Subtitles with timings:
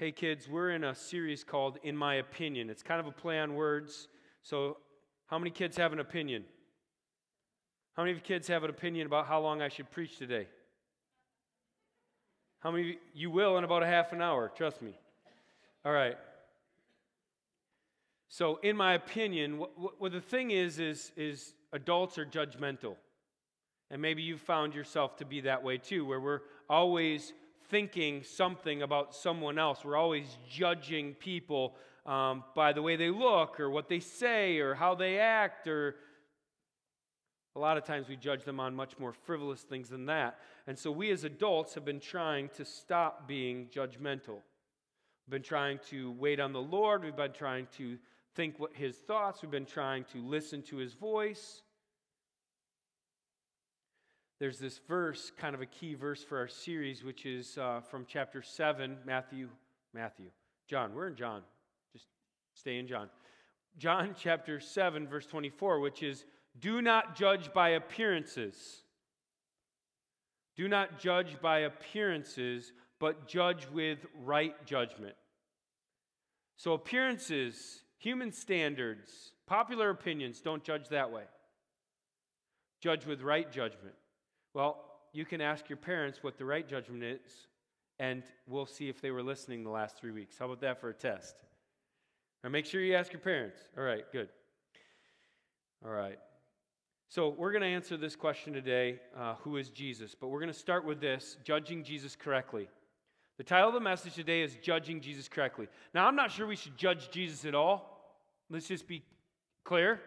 [0.00, 2.70] Hey, kids, we're in a series called In My Opinion.
[2.70, 4.08] It's kind of a play on words.
[4.40, 4.78] So,
[5.26, 6.44] how many kids have an opinion?
[7.92, 10.46] How many of you kids have an opinion about how long I should preach today?
[12.60, 14.50] How many you will in about a half an hour?
[14.56, 14.94] Trust me.
[15.84, 16.16] All right.
[18.30, 22.96] So, in my opinion, what, what the thing is, is, is adults are judgmental.
[23.90, 26.40] And maybe you've found yourself to be that way too, where we're
[26.70, 27.34] always
[27.70, 29.84] thinking something about someone else.
[29.84, 34.74] We're always judging people um, by the way they look or what they say or
[34.74, 35.94] how they act or
[37.56, 40.38] a lot of times we judge them on much more frivolous things than that.
[40.66, 44.38] And so we as adults have been trying to stop being judgmental.
[45.26, 47.04] We've been trying to wait on the Lord.
[47.04, 47.98] We've been trying to
[48.34, 49.42] think what his thoughts.
[49.42, 51.62] We've been trying to listen to his voice
[54.40, 58.06] there's this verse, kind of a key verse for our series, which is uh, from
[58.08, 59.50] chapter 7, Matthew,
[59.92, 60.26] Matthew,
[60.66, 60.94] John.
[60.94, 61.42] We're in John.
[61.92, 62.06] Just
[62.54, 63.10] stay in John.
[63.76, 66.24] John chapter 7, verse 24, which is,
[66.58, 68.82] Do not judge by appearances.
[70.56, 75.16] Do not judge by appearances, but judge with right judgment.
[76.56, 81.24] So, appearances, human standards, popular opinions, don't judge that way.
[82.80, 83.94] Judge with right judgment.
[84.54, 87.46] Well, you can ask your parents what the right judgment is,
[87.98, 90.36] and we'll see if they were listening the last three weeks.
[90.38, 91.36] How about that for a test?
[92.42, 93.58] Now, make sure you ask your parents.
[93.76, 94.28] All right, good.
[95.84, 96.18] All right.
[97.08, 100.14] So, we're going to answer this question today uh, Who is Jesus?
[100.14, 102.68] But we're going to start with this judging Jesus correctly.
[103.40, 105.66] The title of the message today is Judging Jesus Correctly.
[105.94, 108.14] Now, I'm not sure we should judge Jesus at all.
[108.50, 109.02] Let's just be
[109.64, 109.98] clear.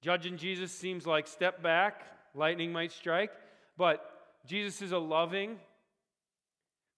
[0.00, 2.02] Judging Jesus seems like step back,
[2.34, 3.30] lightning might strike.
[3.76, 4.04] But
[4.46, 5.58] Jesus is a loving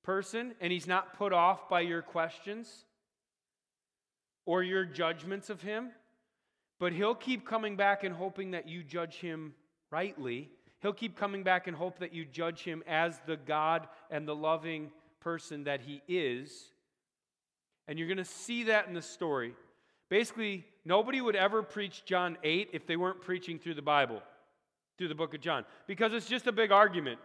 [0.03, 2.85] person, and he's not put off by your questions
[4.47, 5.91] or your judgments of him.
[6.79, 9.55] But he'll keep coming back and hoping that you judge him
[9.91, 10.51] rightly.
[10.83, 14.35] He'll keep coming back and hope that you judge him as the God and the
[14.35, 14.91] loving
[15.21, 16.67] person that he is.
[17.87, 19.55] And you're going to see that in the story.
[20.11, 24.23] Basically, nobody would ever preach John 8 if they weren't preaching through the Bible
[24.97, 27.19] through the book of John because it's just a big argument.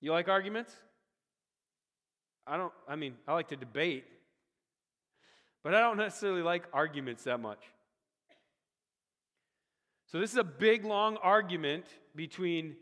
[0.00, 0.72] You like arguments?
[2.46, 4.04] I don't, I mean, I like to debate,
[5.62, 7.62] but I don't necessarily like arguments that much.
[10.06, 11.84] So, this is a big, long argument
[12.16, 12.76] between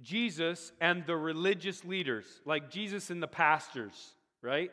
[0.00, 3.94] Jesus and the religious leaders, like Jesus and the pastors,
[4.42, 4.72] right?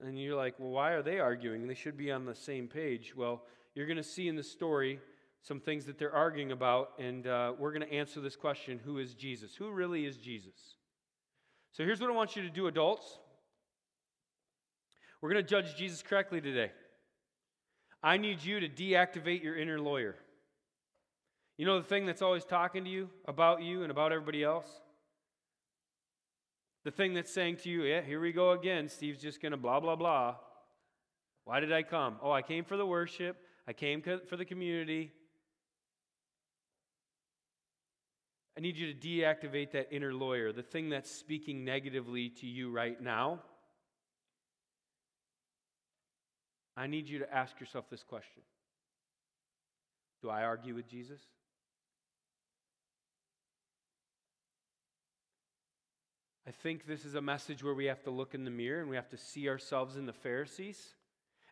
[0.00, 1.68] And you're like, well, why are they arguing?
[1.68, 3.14] They should be on the same page.
[3.14, 3.42] Well,
[3.74, 5.00] you're going to see in the story
[5.42, 8.98] some things that they're arguing about, and uh, we're going to answer this question Who
[8.98, 9.54] is Jesus?
[9.54, 10.76] Who really is Jesus?
[11.72, 13.18] So here's what I want you to do, adults.
[15.20, 16.70] We're going to judge Jesus correctly today.
[18.02, 20.14] I need you to deactivate your inner lawyer.
[21.56, 24.68] You know the thing that's always talking to you about you and about everybody else?
[26.84, 28.88] The thing that's saying to you, yeah, here we go again.
[28.88, 30.36] Steve's just going to blah, blah, blah.
[31.44, 32.16] Why did I come?
[32.22, 33.36] Oh, I came for the worship.
[33.66, 35.12] I came for the community.
[38.58, 42.72] I need you to deactivate that inner lawyer, the thing that's speaking negatively to you
[42.72, 43.38] right now.
[46.76, 48.42] I need you to ask yourself this question
[50.22, 51.20] Do I argue with Jesus?
[56.48, 58.90] I think this is a message where we have to look in the mirror and
[58.90, 60.94] we have to see ourselves in the Pharisees.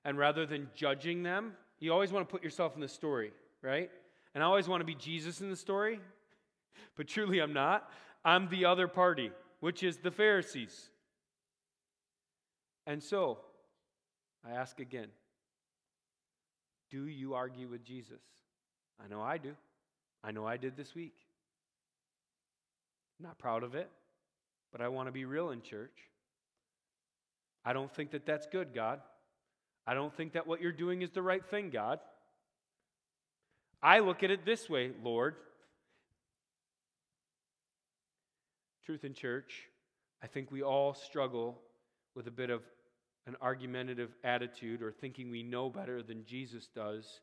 [0.04, 3.30] And rather than judging them, you always want to put yourself in the story,
[3.62, 3.90] right?
[4.34, 6.00] And I always want to be Jesus in the story.
[6.96, 7.88] But truly, I'm not.
[8.24, 10.90] I'm the other party, which is the Pharisees.
[12.86, 13.38] And so,
[14.44, 15.08] I ask again
[16.90, 18.20] Do you argue with Jesus?
[19.04, 19.54] I know I do.
[20.24, 21.14] I know I did this week.
[23.20, 23.90] not proud of it,
[24.72, 25.96] but I want to be real in church.
[27.64, 29.00] I don't think that that's good, God.
[29.86, 32.00] I don't think that what you're doing is the right thing, God.
[33.82, 35.36] I look at it this way, Lord.
[38.86, 39.64] Truth in church,
[40.22, 41.58] I think we all struggle
[42.14, 42.62] with a bit of
[43.26, 47.20] an argumentative attitude or thinking we know better than Jesus does.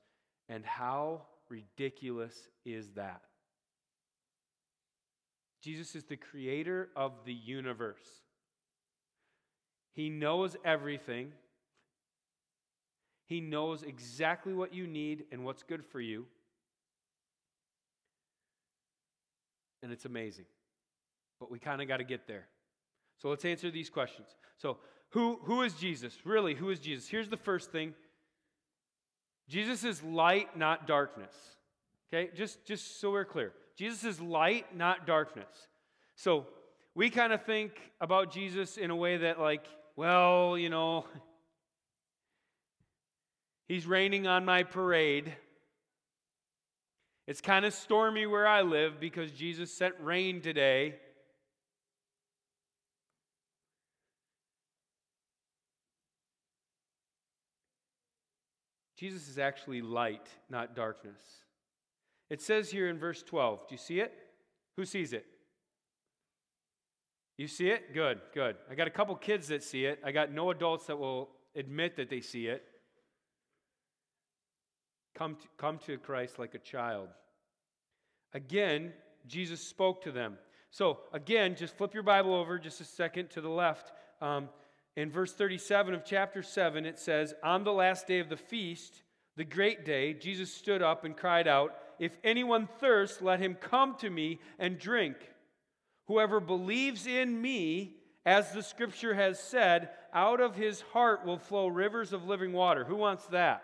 [0.49, 3.21] And how ridiculous is that?
[5.61, 8.03] Jesus is the creator of the universe.
[9.93, 11.31] He knows everything.
[13.25, 16.25] He knows exactly what you need and what's good for you.
[19.81, 20.45] And it's amazing
[21.43, 22.47] but we kind of got to get there.
[23.17, 24.29] So let's answer these questions.
[24.55, 24.77] So,
[25.09, 26.15] who, who is Jesus?
[26.23, 27.09] Really, who is Jesus?
[27.09, 27.93] Here's the first thing
[29.49, 31.35] Jesus is light, not darkness.
[32.07, 33.51] Okay, just, just so we're clear.
[33.77, 35.49] Jesus is light, not darkness.
[36.15, 36.47] So
[36.95, 39.65] we kind of think about Jesus in a way that, like,
[39.97, 41.05] well, you know,
[43.67, 45.35] he's raining on my parade.
[47.27, 50.95] It's kind of stormy where I live because Jesus sent rain today.
[59.03, 61.19] Jesus is actually light, not darkness.
[62.29, 64.13] It says here in verse 12, do you see it?
[64.77, 65.25] Who sees it?
[67.37, 67.93] You see it?
[67.93, 68.55] Good, good.
[68.71, 69.99] I got a couple kids that see it.
[70.05, 72.63] I got no adults that will admit that they see it.
[75.15, 77.09] Come to, come to Christ like a child.
[78.33, 78.93] Again,
[79.27, 80.37] Jesus spoke to them.
[80.71, 83.91] So, again, just flip your Bible over just a second to the left.
[84.21, 84.47] Um,
[84.95, 89.01] in verse 37 of chapter 7, it says, On the last day of the feast,
[89.35, 93.95] the great day, Jesus stood up and cried out, If anyone thirsts, let him come
[93.95, 95.15] to me and drink.
[96.07, 97.95] Whoever believes in me,
[98.25, 102.83] as the scripture has said, out of his heart will flow rivers of living water.
[102.83, 103.63] Who wants that?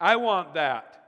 [0.00, 1.04] I want that.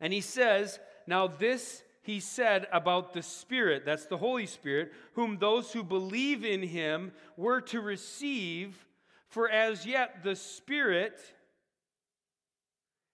[0.00, 5.38] And he says, Now this he said about the Spirit, that's the Holy Spirit, whom
[5.38, 8.84] those who believe in him were to receive,
[9.28, 11.20] for as yet the Spirit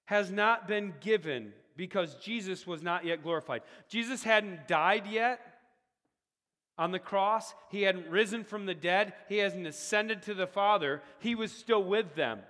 [0.07, 3.61] has not been given because Jesus was not yet glorified.
[3.87, 5.41] Jesus hadn't died yet
[6.79, 11.03] on the cross, he hadn't risen from the dead, he hasn't ascended to the Father.
[11.19, 12.41] He was still with them.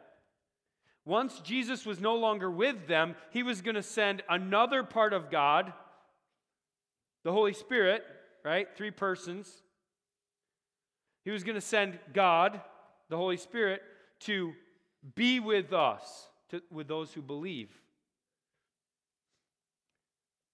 [1.05, 5.29] Once Jesus was no longer with them, he was going to send another part of
[5.29, 5.73] God,
[7.27, 8.05] the Holy Spirit,
[8.45, 8.69] right?
[8.77, 9.53] Three persons.
[11.25, 12.61] He was going to send God,
[13.09, 13.83] the Holy Spirit,
[14.21, 14.53] to
[15.17, 17.69] be with us, to, with those who believe.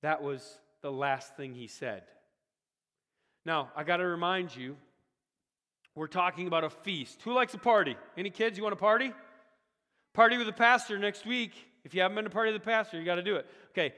[0.00, 2.04] That was the last thing he said.
[3.44, 4.78] Now, I got to remind you,
[5.94, 7.20] we're talking about a feast.
[7.20, 7.98] Who likes a party?
[8.16, 8.56] Any kids?
[8.56, 9.12] You want a party?
[10.14, 11.52] Party with the pastor next week.
[11.84, 13.44] If you haven't been to party with the pastor, you got to do it.
[13.72, 13.92] Okay,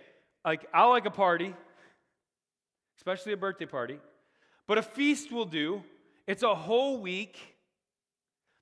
[0.45, 1.55] like I like a party,
[2.97, 3.99] especially a birthday party,
[4.67, 5.83] but a feast will do.
[6.27, 7.39] It's a whole week.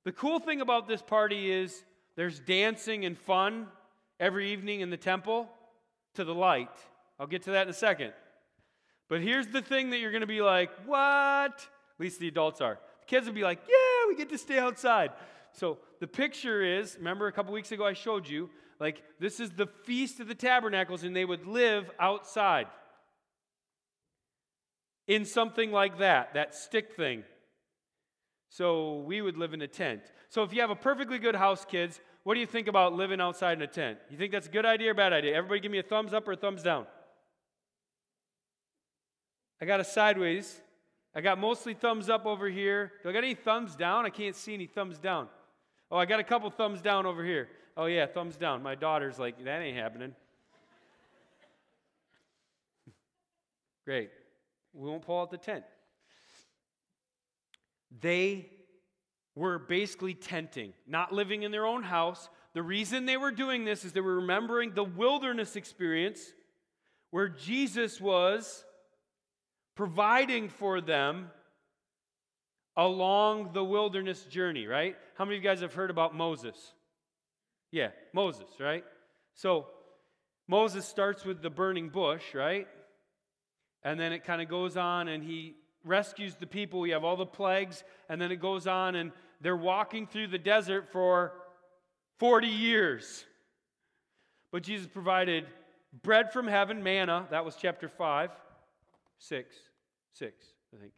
[0.05, 1.85] The cool thing about this party is
[2.17, 3.69] there's dancing and fun
[4.19, 5.49] every evening in the temple
[6.15, 6.71] to the light.
[7.19, 8.13] I'll get to that in a second.
[9.09, 11.55] But here's the thing that you're going to be like, what?
[11.55, 12.79] At least the adults are.
[13.01, 15.11] The kids will be like, yeah, we get to stay outside.
[15.53, 18.51] So the picture is remember a couple weeks ago I showed you,
[18.81, 22.67] like, this is the Feast of the Tabernacles, and they would live outside
[25.07, 27.25] in something like that, that stick thing.
[28.49, 30.03] So we would live in a tent.
[30.29, 33.21] So if you have a perfectly good house, kids, what do you think about living
[33.21, 33.99] outside in a tent?
[34.11, 35.35] You think that's a good idea or bad idea?
[35.35, 36.87] Everybody give me a thumbs up or a thumbs down.
[39.61, 40.61] I got a sideways.
[41.15, 42.93] I got mostly thumbs up over here.
[43.03, 44.07] Do I got any thumbs down?
[44.07, 45.29] I can't see any thumbs down.
[45.91, 47.49] Oh, I got a couple thumbs down over here.
[47.77, 48.63] Oh, yeah, thumbs down.
[48.63, 50.15] My daughter's like, that ain't happening.
[53.85, 54.11] Great.
[54.73, 55.65] We won't pull out the tent.
[58.01, 58.49] They
[59.35, 62.29] were basically tenting, not living in their own house.
[62.55, 66.21] The reason they were doing this is they were remembering the wilderness experience
[67.11, 68.65] where Jesus was
[69.75, 71.31] providing for them
[72.77, 74.97] along the wilderness journey, right?
[75.17, 76.57] How many of you guys have heard about Moses?
[77.71, 78.85] Yeah, Moses, right?
[79.35, 79.67] So
[80.49, 82.67] Moses starts with the burning bush, right?
[83.85, 86.81] And then it kind of goes on and he rescues the people.
[86.81, 90.39] We have all the plagues, and then it goes on and they're walking through the
[90.39, 91.33] desert for
[92.19, 93.25] 40 years.
[94.53, 95.47] But Jesus provided
[96.03, 98.31] bread from heaven, manna, that was chapter 5,
[99.19, 99.57] 6,
[100.13, 100.93] 6, I think.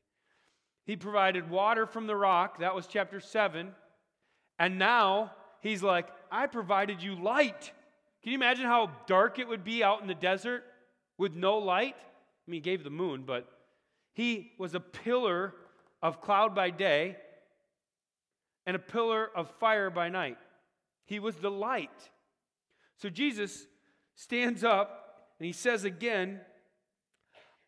[0.85, 2.59] He provided water from the rock.
[2.59, 3.71] That was chapter 7.
[4.59, 7.73] And now he's like, I provided you light.
[8.23, 10.65] Can you imagine how dark it would be out in the desert
[11.17, 11.97] with no light?
[12.47, 13.49] I mean, he gave the moon, but
[14.13, 15.55] he was a pillar
[16.03, 17.17] of cloud by day
[18.67, 20.39] and a pillar of fire by night.
[21.07, 22.11] He was the light.
[22.97, 23.67] So Jesus
[24.15, 26.41] stands up and he says again,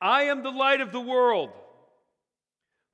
[0.00, 1.50] I am the light of the world.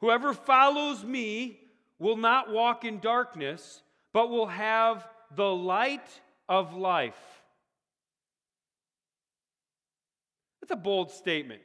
[0.01, 1.59] Whoever follows me
[1.99, 7.43] will not walk in darkness, but will have the light of life.
[10.61, 11.63] That's a bold statement.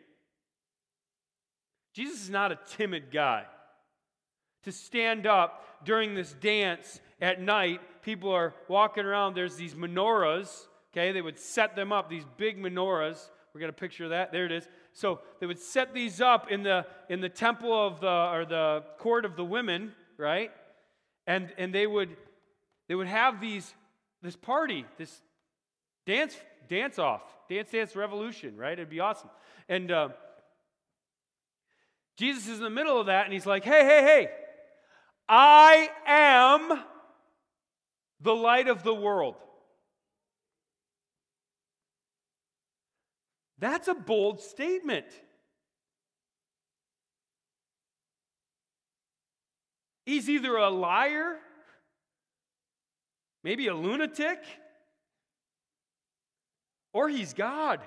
[1.97, 3.45] Jesus is not a timid guy.
[4.65, 10.67] To stand up during this dance at night, people are walking around, there's these menorahs,
[10.93, 11.11] okay?
[11.11, 13.31] They would set them up, these big menorahs.
[13.51, 14.31] We're a picture of that.
[14.31, 14.69] There it is.
[14.93, 18.83] So they would set these up in the in the temple of the or the
[18.99, 20.51] court of the women, right?
[21.25, 22.15] And and they would
[22.87, 23.73] they would have these
[24.21, 25.23] this party, this
[26.05, 26.35] dance
[26.69, 28.73] dance off, dance dance revolution, right?
[28.73, 29.31] It'd be awesome.
[29.67, 30.09] And uh,
[32.17, 34.29] Jesus is in the middle of that, and he's like, "Hey, hey, hey!
[35.29, 36.83] I am
[38.21, 39.35] the light of the world."
[43.59, 45.05] That's a bold statement.
[50.05, 51.37] He's either a liar,
[53.43, 54.39] maybe a lunatic,
[56.93, 57.81] or he's God.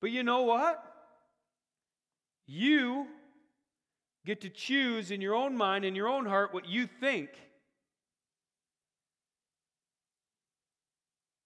[0.00, 0.87] But you know what?
[2.48, 3.06] You
[4.24, 7.28] get to choose in your own mind, in your own heart, what you think.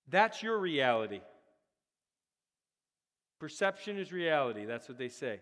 [0.08, 1.20] That's your reality.
[3.40, 4.64] Perception is reality.
[4.64, 5.40] That's what they say.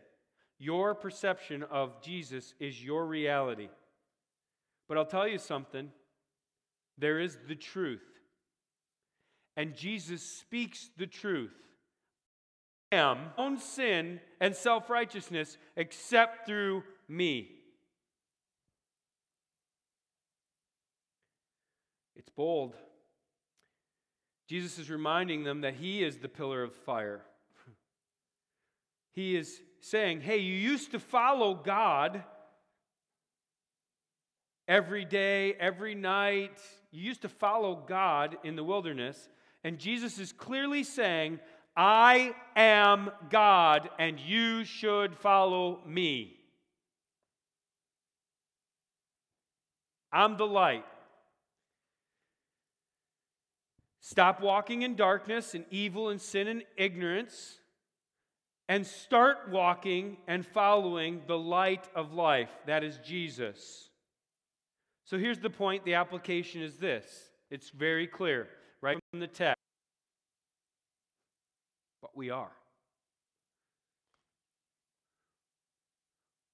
[0.59, 3.69] Your perception of Jesus is your reality.
[4.89, 5.91] But I'll tell you something
[6.97, 8.07] there is the truth.
[9.57, 11.55] And Jesus speaks the truth.
[12.93, 17.51] Am own sin and self righteousness except through me.
[22.17, 22.75] It's bold.
[24.49, 27.23] Jesus is reminding them that he is the pillar of fire.
[29.13, 32.25] He is saying, hey, you used to follow God
[34.67, 36.61] every day, every night.
[36.91, 39.29] You used to follow God in the wilderness.
[39.63, 41.39] And Jesus is clearly saying,
[41.77, 46.37] I am God, and you should follow me.
[50.13, 50.85] I'm the light.
[54.01, 57.59] Stop walking in darkness and evil and sin and ignorance
[58.69, 62.51] and start walking and following the light of life.
[62.67, 63.91] That is Jesus.
[65.05, 67.05] So here's the point the application is this
[67.51, 68.49] it's very clear,
[68.81, 69.60] right from the text.
[72.11, 72.51] What we are.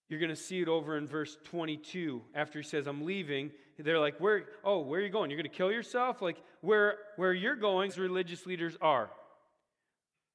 [0.09, 3.51] You're going to see it over in verse 22 after he says, I'm leaving.
[3.79, 5.31] They're like, where, oh, where are you going?
[5.31, 6.21] You're going to kill yourself?
[6.21, 9.11] Like, where, where you're going, religious leaders are.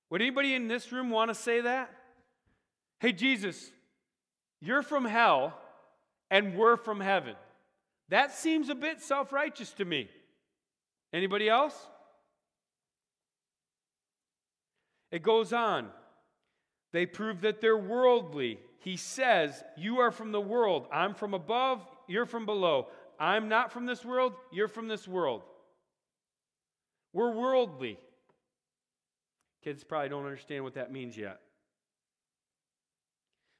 [0.09, 1.93] Would anybody in this room want to say that?
[2.99, 3.71] Hey, Jesus,
[4.59, 5.57] you're from hell
[6.29, 7.35] and we're from heaven.
[8.09, 10.09] That seems a bit self righteous to me.
[11.13, 11.75] Anybody else?
[15.11, 15.89] It goes on.
[16.93, 18.59] They prove that they're worldly.
[18.79, 20.87] He says, You are from the world.
[20.91, 21.85] I'm from above.
[22.07, 22.87] You're from below.
[23.19, 24.33] I'm not from this world.
[24.51, 25.43] You're from this world.
[27.13, 27.97] We're worldly.
[29.63, 31.39] Kids probably don't understand what that means yet.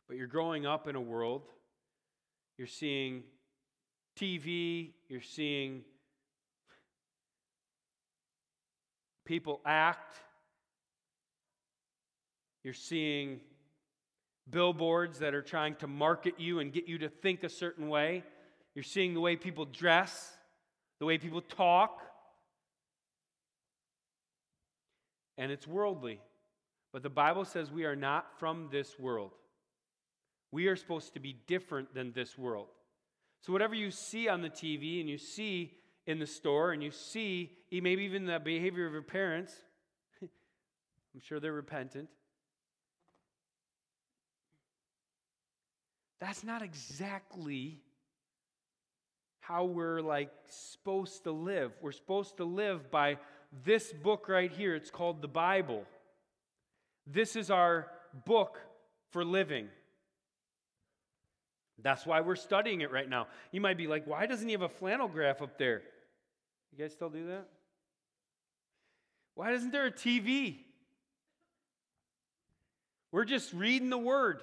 [0.08, 1.48] But you're growing up in a world,
[2.58, 3.24] you're seeing
[4.20, 5.84] TV, you're seeing
[9.25, 10.17] people act,
[12.63, 13.39] you're seeing
[14.50, 18.24] billboards that are trying to market you and get you to think a certain way.
[18.75, 20.32] You're seeing the way people dress,
[21.00, 22.01] the way people talk.
[25.41, 26.20] and it's worldly.
[26.94, 29.32] But the Bible says we are not from this world.
[30.51, 32.68] We are supposed to be different than this world.
[33.41, 35.74] So, whatever you see on the TV and you see
[36.06, 39.53] in the store and you see maybe even the behavior of your parents,
[40.22, 42.10] I'm sure they're repentant.
[46.22, 47.82] That's not exactly
[49.40, 51.74] how we're like supposed to live.
[51.82, 53.18] We're supposed to live by
[53.66, 54.75] this book right here.
[54.75, 55.84] It's called the Bible.
[57.08, 57.88] This is our
[58.25, 58.60] book
[59.10, 59.68] for living.
[61.82, 63.25] That's why we're studying it right now.
[63.51, 65.82] You might be like, why doesn't he have a flannel graph up there?
[66.72, 67.48] You guys still do that?
[69.34, 70.58] Why isn't there a TV?
[73.12, 74.42] We're just reading the word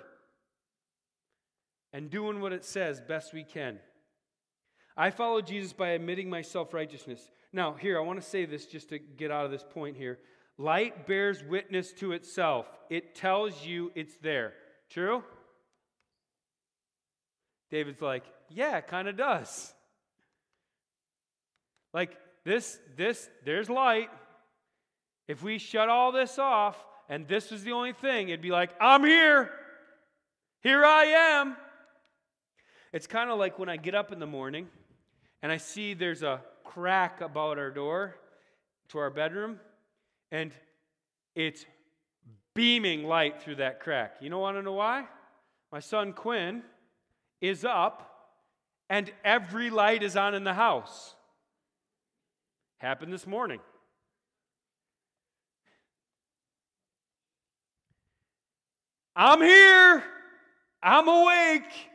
[1.93, 3.79] and doing what it says best we can.
[4.97, 7.31] I follow Jesus by admitting my self righteousness.
[7.53, 10.19] Now, here, I want to say this just to get out of this point here.
[10.59, 14.55] Light bears witness to itself, it tells you it's there.
[14.91, 15.23] True?
[17.71, 19.73] David's like, yeah, it kind of does.
[21.93, 24.11] Like this, this, there's light.
[25.29, 26.77] If we shut all this off
[27.09, 29.51] and this was the only thing, it'd be like, I'm here.
[30.63, 31.57] Here I am.
[32.93, 34.69] It's kind of like when I get up in the morning
[35.43, 38.17] and I see there's a crack about our door
[38.89, 39.61] to our bedroom,
[40.33, 40.53] and
[41.35, 41.67] it's
[42.55, 44.17] beaming light through that crack.
[44.21, 45.05] You know, want to know why?
[45.71, 46.63] My son Quinn
[47.41, 48.31] is up,
[48.89, 51.15] and every light is on in the house.
[52.79, 53.61] Happened this morning.
[59.15, 60.03] I'm here.
[60.83, 61.91] I'm awake.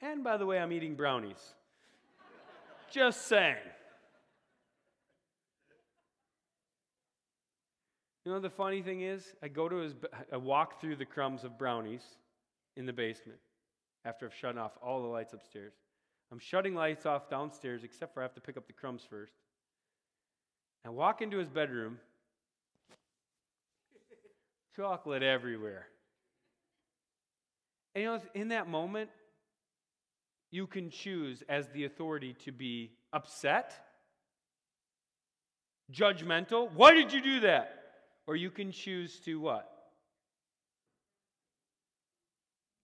[0.00, 1.54] And by the way, I'm eating brownies.
[2.90, 3.56] Just saying.
[8.24, 9.94] You know the funny thing is, I go to his,
[10.32, 12.02] I walk through the crumbs of brownies
[12.76, 13.38] in the basement
[14.04, 15.72] after I've shut off all the lights upstairs.
[16.30, 19.32] I'm shutting lights off downstairs, except for I have to pick up the crumbs first.
[20.84, 21.98] I walk into his bedroom,
[24.76, 25.86] chocolate everywhere.
[27.94, 29.10] And you know, in that moment,
[30.50, 33.74] you can choose as the authority to be upset,
[35.92, 36.70] judgmental.
[36.72, 37.74] Why did you do that?
[38.26, 39.70] Or you can choose to what?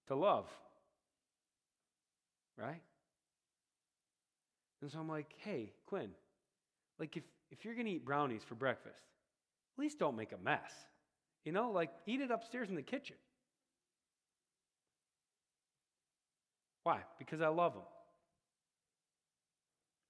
[0.09, 0.47] To love.
[2.59, 2.83] Right?
[4.83, 6.11] And so I'm like, hey, Quinn,
[6.99, 9.01] like if, if you're going to eat brownies for breakfast,
[9.77, 10.71] at least don't make a mess.
[11.45, 13.17] You know, like eat it upstairs in the kitchen.
[16.85, 17.01] Why?
[17.19, 17.83] Because I love them.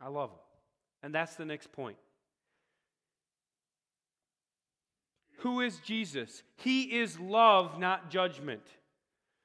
[0.01, 0.39] I love them.
[1.03, 1.97] And that's the next point.
[5.39, 6.43] Who is Jesus?
[6.57, 8.63] He is love, not judgment.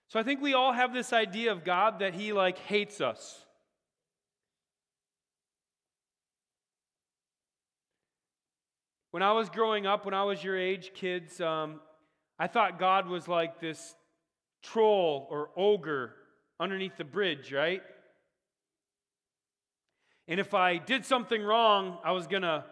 [0.08, 3.46] So I think we all have this idea of God that he like hates us.
[9.12, 11.80] When I was growing up, when I was your age, kids, um,
[12.38, 13.96] I thought God was like this
[14.64, 16.14] troll or ogre
[16.60, 17.82] underneath the bridge, right?
[20.28, 22.64] And if I did something wrong, I was going to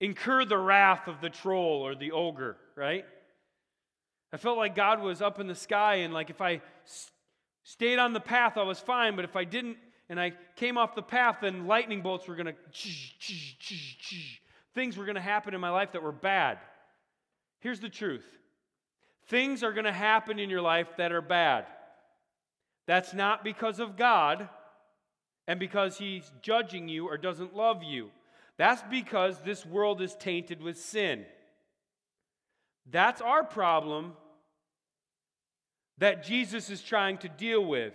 [0.00, 3.04] incur the wrath of the troll or the ogre, right?
[4.32, 6.60] I felt like God was up in the sky, and like if I
[7.64, 9.76] stayed on the path, I was fine, but if I didn't
[10.08, 12.54] and I came off the path, then lightning bolts were going to,
[14.74, 16.58] things were going to happen in my life that were bad.
[17.60, 18.26] Here's the truth
[19.28, 21.66] things are going to happen in your life that are bad.
[22.90, 24.48] That's not because of God
[25.46, 28.10] and because He's judging you or doesn't love you.
[28.56, 31.24] That's because this world is tainted with sin.
[32.90, 34.14] That's our problem
[35.98, 37.94] that Jesus is trying to deal with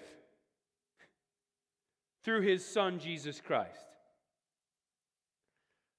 [2.24, 3.76] through his son, Jesus Christ.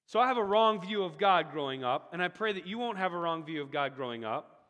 [0.07, 2.79] So I have a wrong view of God growing up, and I pray that you
[2.79, 4.65] won't have a wrong view of God growing up.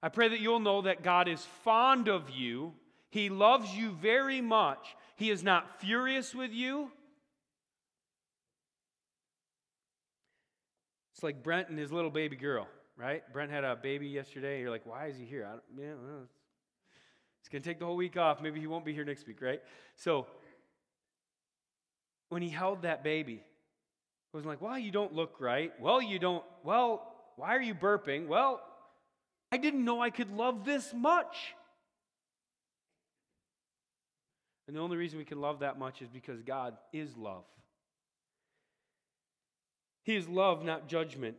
[0.00, 2.72] I pray that you'll know that God is fond of you
[3.10, 4.96] he loves you very much.
[5.16, 6.90] He is not furious with you.
[11.14, 13.22] It's like Brent and his little baby girl, right?
[13.32, 14.60] Brent had a baby yesterday.
[14.60, 15.46] You're like, why is he here?
[15.46, 16.28] I don't, yeah, well,
[17.40, 18.42] it's going to take the whole week off.
[18.42, 19.62] Maybe he won't be here next week, right?
[19.94, 20.26] So,
[22.28, 23.40] when he held that baby,
[24.34, 25.72] I was like, well, you don't look right.
[25.80, 28.26] Well, you don't, well, why are you burping?
[28.26, 28.60] Well,
[29.50, 31.54] I didn't know I could love this much.
[34.66, 37.44] And the only reason we can love that much is because God is love.
[40.02, 41.36] He is love, not judgment.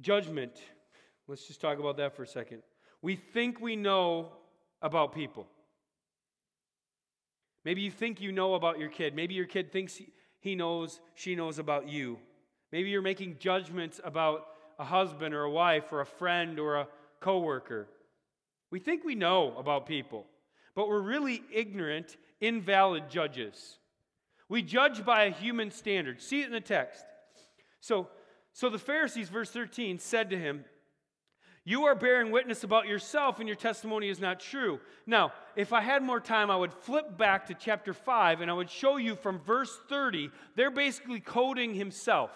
[0.00, 0.52] Judgment,
[1.28, 2.62] let's just talk about that for a second.
[3.00, 4.32] We think we know
[4.82, 5.46] about people.
[7.64, 9.14] Maybe you think you know about your kid.
[9.14, 10.00] Maybe your kid thinks
[10.40, 12.18] he knows, she knows about you.
[12.72, 14.46] Maybe you're making judgments about
[14.78, 16.88] a husband or a wife or a friend or a
[17.20, 17.88] coworker.
[18.70, 20.26] We think we know about people,
[20.74, 23.78] but we're really ignorant invalid judges.
[24.48, 26.20] We judge by a human standard.
[26.20, 27.04] See it in the text.
[27.80, 28.08] So,
[28.52, 30.64] so the Pharisees, verse 13, said to him,
[31.64, 34.80] You are bearing witness about yourself, and your testimony is not true.
[35.06, 38.54] Now, if I had more time, I would flip back to chapter 5 and I
[38.54, 40.30] would show you from verse 30.
[40.56, 42.30] They're basically quoting himself.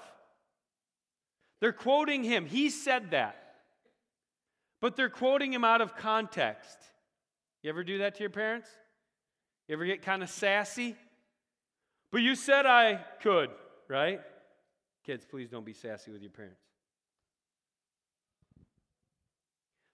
[1.60, 2.46] They're quoting him.
[2.46, 3.36] He said that.
[4.80, 6.78] But they're quoting him out of context.
[7.62, 8.68] You ever do that to your parents?
[9.68, 10.96] You ever get kind of sassy?
[12.10, 13.50] But you said I could,
[13.86, 14.20] right?
[15.04, 16.62] Kids, please don't be sassy with your parents.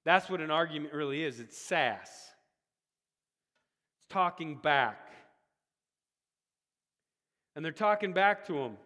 [0.05, 2.09] That's what an argument really is it's sass,
[3.99, 5.01] it's talking back.
[7.57, 8.77] And they're talking back to him.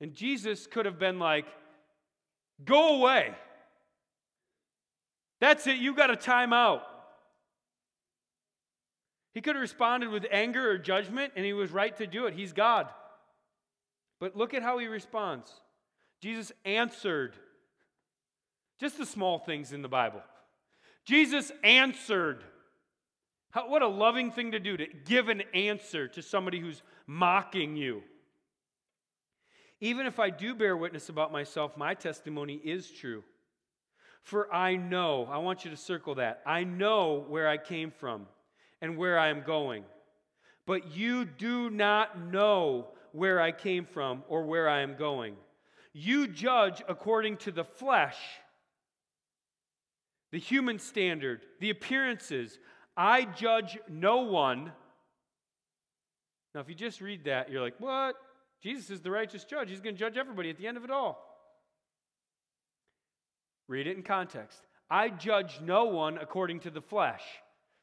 [0.00, 1.46] And Jesus could have been like,
[2.64, 3.34] Go away.
[5.40, 6.82] That's it, you got a time out.
[9.38, 12.34] He could have responded with anger or judgment, and he was right to do it.
[12.34, 12.88] He's God.
[14.18, 15.48] But look at how he responds.
[16.20, 17.36] Jesus answered.
[18.80, 20.22] Just the small things in the Bible.
[21.04, 22.42] Jesus answered.
[23.52, 27.76] How, what a loving thing to do to give an answer to somebody who's mocking
[27.76, 28.02] you.
[29.80, 33.22] Even if I do bear witness about myself, my testimony is true.
[34.24, 36.42] For I know, I want you to circle that.
[36.44, 38.26] I know where I came from
[38.80, 39.84] and where I am going.
[40.66, 45.36] But you do not know where I came from or where I am going.
[45.92, 48.16] You judge according to the flesh,
[50.30, 52.58] the human standard, the appearances.
[52.96, 54.72] I judge no one.
[56.54, 58.16] Now, if you just read that, you're like, what?
[58.62, 59.70] Jesus is the righteous judge.
[59.70, 61.24] He's going to judge everybody at the end of it all.
[63.68, 64.60] Read it in context.
[64.90, 67.22] I judge no one according to the flesh.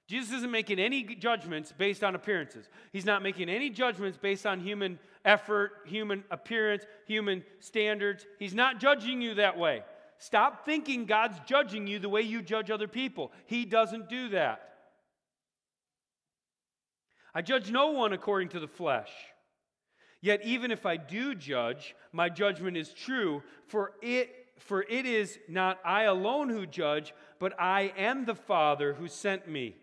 [0.08, 2.70] Jesus isn't making any judgments based on appearances.
[2.92, 8.26] He's not making any judgments based on human effort, human appearance, human standards.
[8.38, 9.84] He's not judging you that way.
[10.20, 13.32] Stop thinking God's judging you the way you judge other people.
[13.48, 14.62] He doesn't do that.
[17.34, 19.10] I judge no one according to the flesh.
[20.22, 25.38] Yet, even if I do judge, my judgment is true, for it, for it is
[25.50, 29.76] not I alone who judge, but I am the Father who sent me.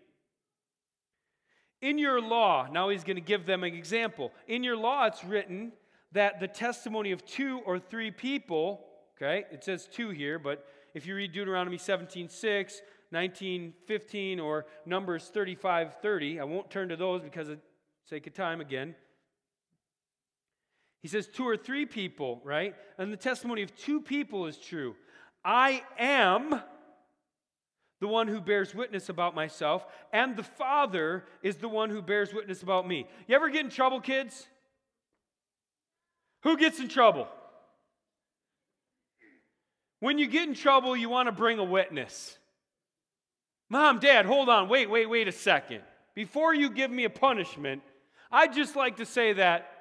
[1.83, 4.31] In your law, now he's going to give them an example.
[4.47, 5.73] In your law, it's written
[6.13, 8.85] that the testimony of two or three people,
[9.17, 14.65] okay, it says two here, but if you read Deuteronomy 17 6, 19 15, or
[14.85, 17.59] Numbers 35 30, I won't turn to those because of
[18.05, 18.95] sake of time again.
[21.01, 22.75] He says two or three people, right?
[22.97, 24.95] And the testimony of two people is true.
[25.43, 26.61] I am
[28.03, 32.33] the one who bears witness about myself, and the Father is the one who bears
[32.33, 33.07] witness about me.
[33.29, 34.45] You ever get in trouble, kids?
[36.41, 37.29] Who gets in trouble?
[40.01, 42.37] When you get in trouble, you want to bring a witness.
[43.69, 44.67] Mom, Dad, hold on.
[44.67, 45.79] Wait, wait, wait a second.
[46.13, 47.83] Before you give me a punishment,
[48.29, 49.71] I'd just like to say that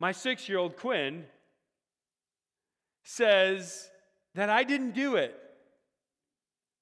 [0.00, 1.24] my six year old Quinn
[3.04, 3.88] says
[4.34, 5.34] that I didn't do it.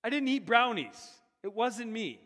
[0.05, 1.11] I didn't eat brownies,
[1.43, 2.21] it wasn't me.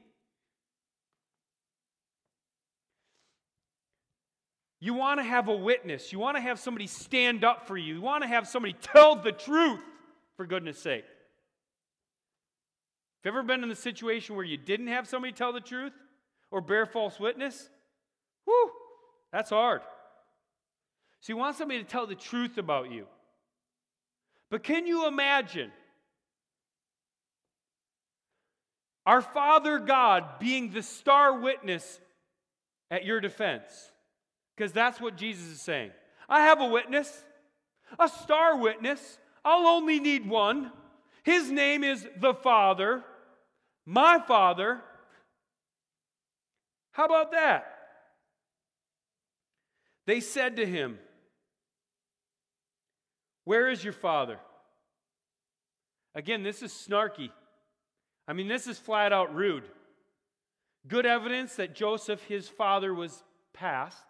[4.79, 6.13] You want to have a witness.
[6.13, 7.95] You want to have somebody stand up for you.
[7.95, 9.81] You want to have somebody tell the truth,
[10.37, 11.05] for goodness sake.
[13.25, 15.93] Have you ever been in the situation where you didn't have somebody tell the truth
[16.51, 17.69] or bear false witness?
[18.45, 18.71] Whew,
[19.33, 19.81] that's hard.
[21.21, 23.07] So you want somebody to tell the truth about you.
[24.51, 25.73] But can you imagine
[29.05, 32.01] our Father God being the star witness
[32.91, 33.91] at your defense?
[34.57, 35.91] Because that's what Jesus is saying.
[36.29, 37.25] I have a witness,
[37.99, 39.19] a star witness.
[39.45, 40.73] I'll only need one.
[41.23, 43.05] His name is the Father,
[43.85, 44.81] my Father.
[46.93, 47.73] How about that?
[50.07, 50.99] They said to him,
[53.47, 54.39] where is your father?
[56.17, 57.31] Again, this is snarky.
[58.27, 59.63] I mean, this is flat out rude.
[60.89, 63.23] Good evidence that Joseph, his father, was
[63.55, 64.05] passed.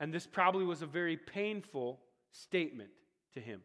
[0.00, 2.00] And this probably was a very painful
[2.32, 2.90] statement
[3.34, 3.60] to him.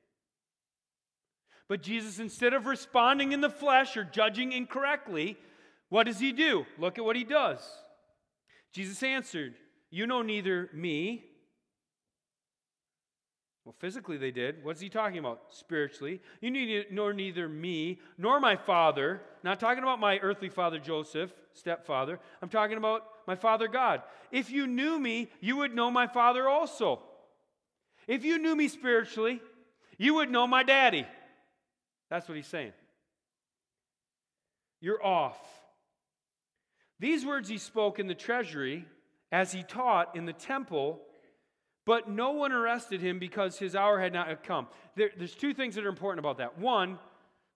[1.69, 5.38] But Jesus, instead of responding in the flesh or judging incorrectly,
[5.88, 6.65] what does he do?
[6.78, 7.60] Look at what he does.
[8.73, 9.54] Jesus answered,
[9.89, 11.23] You know neither me
[13.65, 14.63] well, physically they did.
[14.63, 15.41] What's he talking about?
[15.49, 16.21] Spiritually.
[16.41, 19.21] You need nor neither me nor my father.
[19.41, 22.19] Not talking about my earthly father Joseph, stepfather.
[22.41, 24.02] I'm talking about my father God.
[24.32, 26.99] If you knew me, you would know my father also.
[28.06, 29.41] If you knew me spiritually,
[29.97, 31.08] you would know my daddy.
[32.10, 32.73] That's what he's saying.
[34.82, 35.39] You're off.
[36.99, 38.86] These words he spoke in the treasury
[39.32, 40.99] as he taught in the temple
[41.86, 44.67] but no one arrested him because his hour had not come.
[44.96, 46.58] There, there's two things that are important about that.
[46.58, 46.98] One,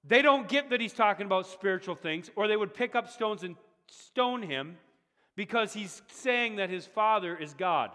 [0.05, 3.43] they don't get that he's talking about spiritual things, or they would pick up stones
[3.43, 3.55] and
[3.89, 4.77] stone him
[5.35, 7.91] because he's saying that his father is God.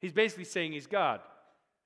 [0.00, 1.20] He's basically saying he's God.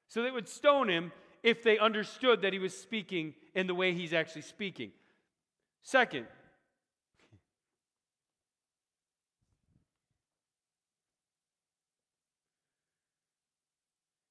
[0.08, 3.92] So they would stone him if they understood that he was speaking in the way
[3.92, 4.92] he's actually speaking.
[5.82, 6.26] Second,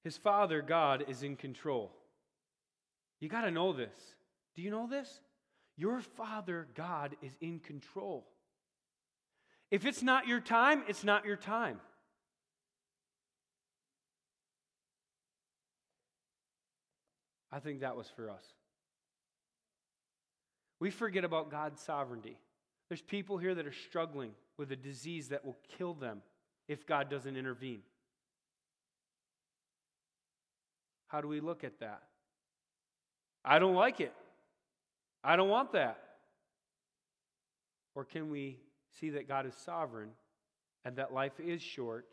[0.10, 1.92] His Father, God, is in control.
[3.20, 3.94] You got to know this.
[4.56, 5.22] Do you know this?
[5.78, 8.26] Your Father God is in control.
[9.70, 11.80] If it's not your time, it's not your time.
[17.52, 18.44] I think that was for us.
[20.80, 22.36] We forget about God's sovereignty.
[22.88, 26.24] There's people here that are struggling with a disease that will kill them
[26.68, 27.82] if God doesn't intervene.
[31.10, 32.04] How do we look at that?
[33.44, 34.14] I don't like it.
[35.24, 36.00] I don't want that.
[37.96, 38.58] Or can we
[39.00, 40.12] see that God is sovereign
[40.86, 42.06] and that life is short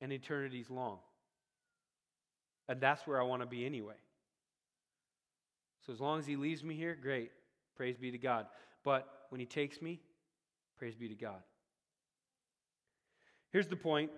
[0.00, 0.98] and eternity's long?
[2.68, 3.94] And that's where I want to be anyway.
[5.86, 7.30] So as long as He leaves me here, great.
[7.76, 8.46] Praise be to God.
[8.84, 10.00] But when He takes me,
[10.76, 11.40] praise be to God.
[13.50, 14.10] Here's the point.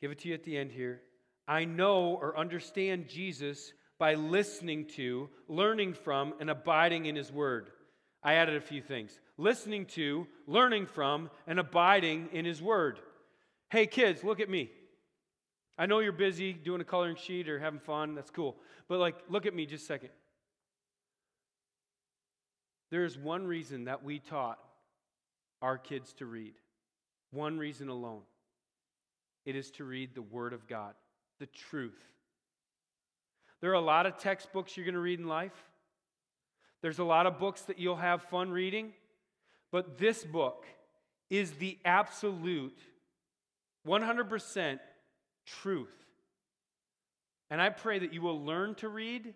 [0.00, 1.02] Give it to you at the end here.
[1.46, 7.70] I know or understand Jesus by listening to, learning from, and abiding in His Word.
[8.22, 13.00] I added a few things listening to, learning from, and abiding in His Word.
[13.70, 14.70] Hey, kids, look at me.
[15.78, 18.14] I know you're busy doing a coloring sheet or having fun.
[18.14, 18.56] That's cool.
[18.88, 20.10] But, like, look at me just a second.
[22.90, 24.58] There is one reason that we taught
[25.62, 26.54] our kids to read.
[27.30, 28.22] One reason alone.
[29.48, 30.92] It is to read the Word of God,
[31.38, 31.98] the truth.
[33.62, 35.56] There are a lot of textbooks you're going to read in life.
[36.82, 38.92] There's a lot of books that you'll have fun reading.
[39.72, 40.66] But this book
[41.30, 42.78] is the absolute
[43.86, 44.80] 100%
[45.46, 45.96] truth.
[47.48, 49.32] And I pray that you will learn to read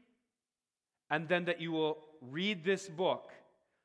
[1.08, 3.32] and then that you will read this book,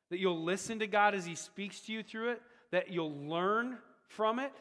[0.09, 3.77] that you'll listen to God as He speaks to you through it, that you'll learn
[4.09, 4.51] from it,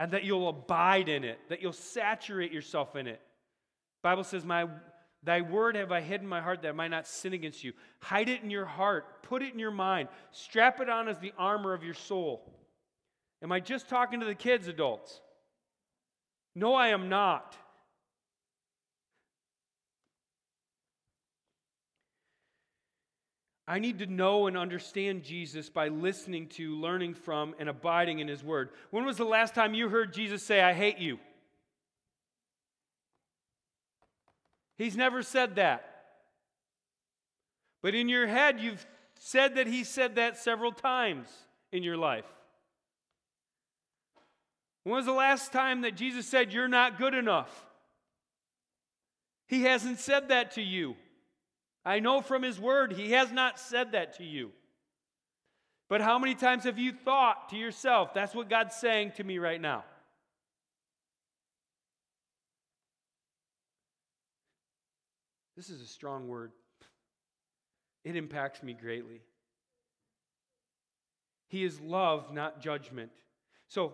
[0.00, 3.20] and that you'll abide in it, that you'll saturate yourself in it.
[4.02, 4.66] Bible says, My
[5.22, 7.74] Thy word have I hid in my heart that I might not sin against you.
[8.00, 9.22] Hide it in your heart.
[9.22, 10.08] Put it in your mind.
[10.30, 12.50] Strap it on as the armor of your soul.
[13.42, 15.20] Am I just talking to the kids, adults?
[16.54, 17.54] No, I am not.
[23.70, 28.26] I need to know and understand Jesus by listening to, learning from, and abiding in
[28.26, 28.70] His Word.
[28.90, 31.20] When was the last time you heard Jesus say, I hate you?
[34.76, 35.84] He's never said that.
[37.80, 41.28] But in your head, you've said that He said that several times
[41.70, 42.26] in your life.
[44.82, 47.66] When was the last time that Jesus said, You're not good enough?
[49.46, 50.96] He hasn't said that to you.
[51.84, 54.50] I know from His Word, He has not said that to you.
[55.88, 59.38] But how many times have you thought to yourself, That's what God's saying to me
[59.38, 59.84] right now?
[65.56, 66.52] This is a strong word.
[68.02, 69.20] It impacts me greatly.
[71.48, 73.10] He is love, not judgment.
[73.68, 73.92] So,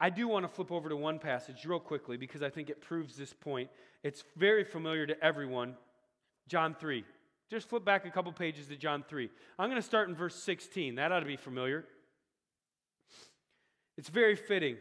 [0.00, 2.80] I do want to flip over to one passage real quickly because I think it
[2.80, 3.68] proves this point.
[4.02, 5.76] It's very familiar to everyone.
[6.50, 7.04] John 3.
[7.48, 9.30] Just flip back a couple pages to John 3.
[9.58, 10.96] I'm going to start in verse 16.
[10.96, 11.84] That ought to be familiar.
[13.96, 14.76] It's very fitting.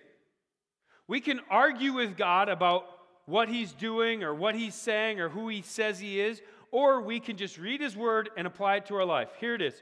[1.08, 2.86] We can argue with God about
[3.26, 7.20] what he's doing or what he's saying or who he says he is, or we
[7.20, 9.30] can just read his word and apply it to our life.
[9.40, 9.76] Here it is.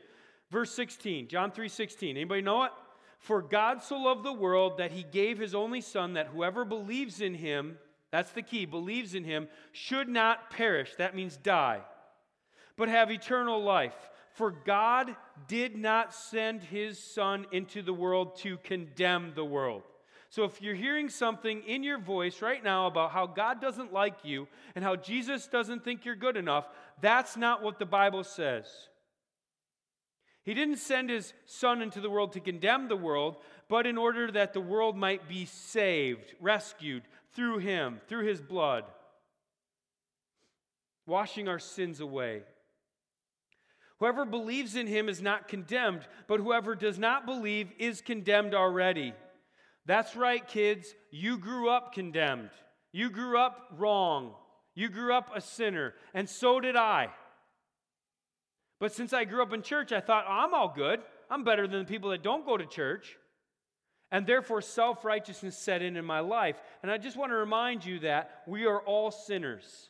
[0.52, 2.18] Verse 16, John 3 16.
[2.18, 2.72] Anybody know it?
[3.20, 7.22] For God so loved the world that he gave his only Son, that whoever believes
[7.22, 7.78] in him,
[8.12, 10.96] that's the key, believes in him, should not perish.
[10.98, 11.82] That means die,
[12.78, 13.96] but have eternal life.
[14.34, 15.16] For God
[15.48, 19.84] did not send his Son into the world to condemn the world.
[20.30, 24.24] So if you're hearing something in your voice right now about how God doesn't like
[24.24, 26.68] you and how Jesus doesn't think you're good enough,
[27.02, 28.68] that's not what the Bible says.
[30.44, 34.32] He didn't send his son into the world to condemn the world, but in order
[34.32, 37.04] that the world might be saved, rescued
[37.38, 38.84] through him, through his blood,
[41.06, 42.42] washing our sins away.
[44.00, 49.14] Whoever believes in him is not condemned, but whoever does not believe is condemned already.
[49.86, 50.94] That's right, kids.
[51.12, 52.50] You grew up condemned.
[52.92, 54.34] You grew up wrong.
[54.74, 57.10] You grew up a sinner, and so did I.
[58.80, 61.02] But since I grew up in church, I thought, oh, I'm all good.
[61.30, 63.16] I'm better than the people that don't go to church.
[64.12, 66.62] And therefore, self righteousness set in in my life.
[66.82, 69.90] And I just want to remind you that we are all sinners.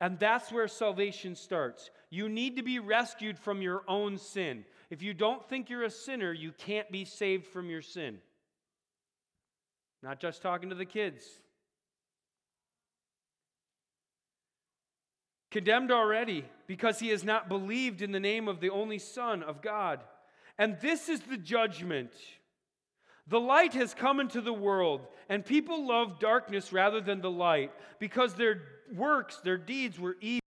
[0.00, 1.90] And that's where salvation starts.
[2.10, 4.64] You need to be rescued from your own sin.
[4.90, 8.18] If you don't think you're a sinner, you can't be saved from your sin.
[10.02, 11.24] Not just talking to the kids.
[15.50, 19.62] condemned already because he has not believed in the name of the only Son of
[19.62, 20.00] God.
[20.58, 22.10] And this is the judgment.
[23.28, 27.72] The light has come into the world, and people love darkness rather than the light
[27.98, 28.62] because their
[28.94, 30.36] works, their deeds were evil.